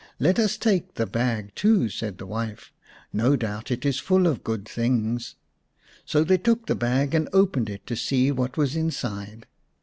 "Let 0.17 0.39
us 0.39 0.57
take 0.57 0.95
the 0.95 1.05
bag 1.05 1.53
too/' 1.53 1.87
said 1.87 2.17
the 2.17 2.25
wife." 2.25 2.73
No 3.13 3.35
doubt 3.35 3.69
it 3.69 3.85
is 3.85 3.99
full 3.99 4.25
of 4.25 4.43
good 4.43 4.67
things." 4.67 5.35
So 6.05 6.23
they 6.23 6.39
took 6.39 6.65
the 6.65 6.73
bag 6.73 7.13
and 7.13 7.29
opened 7.31 7.69
it 7.69 7.85
to 7.85 7.95
see 7.95 8.31
what 8.31 8.57
was 8.57 8.75
inside. 8.75 9.45